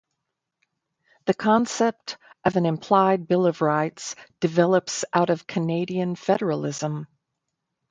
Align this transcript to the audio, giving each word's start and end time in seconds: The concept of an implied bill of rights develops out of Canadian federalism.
The 1.25 1.35
concept 1.35 2.17
of 2.43 2.55
an 2.55 2.65
implied 2.65 3.27
bill 3.27 3.45
of 3.45 3.61
rights 3.61 4.15
develops 4.39 5.05
out 5.13 5.29
of 5.29 5.45
Canadian 5.45 6.15
federalism. 6.15 7.05